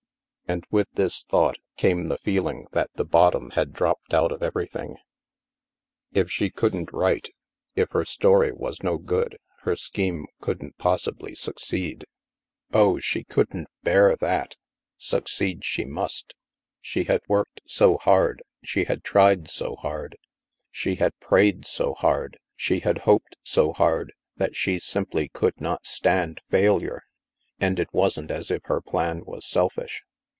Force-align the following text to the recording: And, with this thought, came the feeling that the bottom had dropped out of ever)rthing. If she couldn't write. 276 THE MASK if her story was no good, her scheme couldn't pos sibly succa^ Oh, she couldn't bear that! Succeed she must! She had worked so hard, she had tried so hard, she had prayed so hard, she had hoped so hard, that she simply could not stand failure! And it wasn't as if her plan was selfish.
And, 0.51 0.67
with 0.69 0.89
this 0.95 1.23
thought, 1.23 1.59
came 1.77 2.09
the 2.09 2.17
feeling 2.17 2.65
that 2.73 2.89
the 2.95 3.05
bottom 3.05 3.51
had 3.51 3.71
dropped 3.71 4.13
out 4.13 4.33
of 4.33 4.41
ever)rthing. 4.43 4.97
If 6.11 6.29
she 6.29 6.49
couldn't 6.49 6.91
write. 6.91 7.29
276 7.77 7.77
THE 7.77 7.79
MASK 7.79 7.87
if 7.87 7.89
her 7.91 8.03
story 8.05 8.51
was 8.51 8.83
no 8.83 8.97
good, 8.97 9.37
her 9.61 9.77
scheme 9.77 10.25
couldn't 10.41 10.77
pos 10.77 11.03
sibly 11.03 11.31
succa^ 11.35 12.03
Oh, 12.73 12.99
she 12.99 13.23
couldn't 13.23 13.69
bear 13.83 14.13
that! 14.17 14.57
Succeed 14.97 15.63
she 15.63 15.85
must! 15.85 16.35
She 16.81 17.05
had 17.05 17.21
worked 17.29 17.61
so 17.65 17.97
hard, 17.99 18.43
she 18.61 18.83
had 18.83 19.05
tried 19.05 19.47
so 19.49 19.77
hard, 19.77 20.17
she 20.69 20.95
had 20.95 21.17
prayed 21.21 21.63
so 21.65 21.93
hard, 21.93 22.37
she 22.57 22.81
had 22.81 22.97
hoped 22.97 23.37
so 23.41 23.71
hard, 23.71 24.11
that 24.35 24.57
she 24.57 24.79
simply 24.79 25.29
could 25.29 25.61
not 25.61 25.85
stand 25.85 26.41
failure! 26.49 27.03
And 27.61 27.79
it 27.79 27.93
wasn't 27.93 28.31
as 28.31 28.51
if 28.51 28.63
her 28.65 28.81
plan 28.81 29.23
was 29.23 29.47
selfish. 29.47 30.01